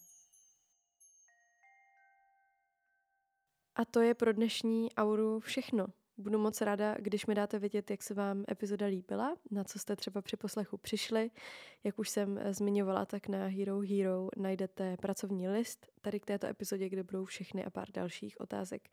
A 3.75 3.85
to 3.85 4.01
je 4.01 4.13
pro 4.15 4.33
dnešní 4.33 4.93
auru 4.93 5.39
všechno. 5.39 5.87
Budu 6.17 6.39
moc 6.39 6.61
ráda, 6.61 6.95
když 6.99 7.25
mi 7.25 7.35
dáte 7.35 7.59
vědět, 7.59 7.91
jak 7.91 8.03
se 8.03 8.13
vám 8.13 8.45
epizoda 8.51 8.85
líbila, 8.85 9.35
na 9.51 9.63
co 9.63 9.79
jste 9.79 9.95
třeba 9.95 10.21
při 10.21 10.37
poslechu 10.37 10.77
přišli. 10.77 11.31
Jak 11.83 11.99
už 11.99 12.09
jsem 12.09 12.37
eh, 12.37 12.53
zmiňovala, 12.53 13.05
tak 13.05 13.27
na 13.27 13.47
Hero 13.47 13.79
Hero 13.79 14.29
najdete 14.37 14.97
pracovní 14.97 15.49
list 15.49 15.87
tady 16.01 16.19
k 16.19 16.25
této 16.25 16.47
epizodě, 16.47 16.89
kde 16.89 17.03
budou 17.03 17.25
všechny 17.25 17.65
a 17.65 17.69
pár 17.69 17.91
dalších 17.93 18.39
otázek 18.39 18.89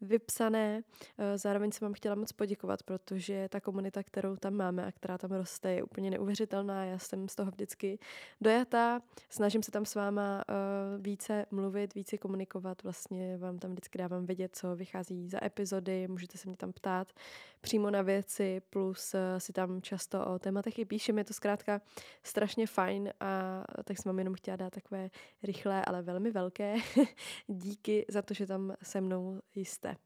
vypsané. 0.00 0.82
Eh, 1.18 1.38
zároveň 1.38 1.72
jsem 1.72 1.86
vám 1.86 1.92
chtěla 1.92 2.14
moc 2.14 2.32
poděkovat, 2.32 2.82
protože 2.82 3.48
ta 3.48 3.60
komunita, 3.60 4.02
kterou 4.02 4.36
tam 4.36 4.54
máme 4.54 4.86
a 4.86 4.92
která 4.92 5.18
tam 5.18 5.30
roste, 5.30 5.72
je 5.72 5.82
úplně 5.82 6.10
neuvěřitelná. 6.10 6.84
Já 6.84 6.98
jsem 6.98 7.28
z 7.28 7.34
toho 7.34 7.50
vždycky 7.50 7.98
dojatá. 8.40 9.00
Snažím 9.28 9.62
se 9.62 9.70
tam 9.70 9.84
s 9.84 9.94
váma 9.94 10.44
eh, 10.48 10.54
více 10.98 11.46
mluvit, 11.50 11.94
více 11.94 12.18
komunikovat. 12.18 12.82
Vlastně 12.82 13.36
vám 13.36 13.58
tam 13.58 13.70
vždycky 13.70 13.98
dávám 13.98 14.26
vědět, 14.26 14.56
co 14.56 14.76
vychází 14.76 15.28
za 15.28 15.44
epizody. 15.44 16.08
Můžete 16.08 16.38
se 16.38 16.48
mě 16.48 16.56
tam 16.56 16.65
ptát 16.72 17.12
přímo 17.60 17.90
na 17.90 18.02
věci, 18.02 18.60
plus 18.70 19.14
eh, 19.14 19.40
si 19.40 19.52
tam 19.52 19.82
často 19.82 20.26
o 20.26 20.38
tématech 20.38 20.78
i 20.78 20.84
píšem. 20.84 21.18
Je 21.18 21.24
to 21.24 21.34
zkrátka 21.34 21.80
strašně 22.22 22.66
fajn 22.66 23.12
a 23.20 23.64
tak 23.84 23.98
jsem 23.98 24.10
vám 24.10 24.18
jenom 24.18 24.34
chtěla 24.34 24.56
dát 24.56 24.72
takové 24.72 25.10
rychlé, 25.42 25.84
ale 25.84 26.02
velmi 26.02 26.30
velké 26.30 26.76
díky 27.46 28.06
za 28.08 28.22
to, 28.22 28.34
že 28.34 28.46
tam 28.46 28.74
se 28.82 29.00
mnou 29.00 29.40
jste. 29.54 29.96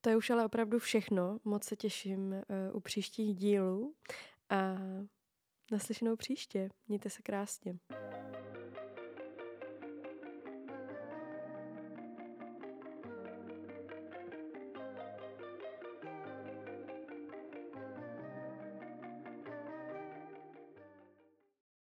To 0.00 0.10
je 0.10 0.16
už 0.16 0.30
ale 0.30 0.44
opravdu 0.44 0.78
všechno. 0.78 1.38
Moc 1.44 1.64
se 1.64 1.76
těším 1.76 2.32
uh, 2.32 2.76
u 2.76 2.80
příštích 2.80 3.36
dílů 3.36 3.94
a 4.50 4.76
naslyšenou 5.72 6.16
příště. 6.16 6.68
Mějte 6.88 7.10
se 7.10 7.22
krásně. 7.22 7.78